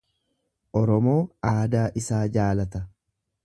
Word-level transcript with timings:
Oromoo 0.81 1.19
aadaa 1.51 1.85
isaa 2.03 2.25
jaalata. 2.39 2.87